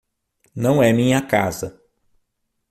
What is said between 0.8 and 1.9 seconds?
é minha casa.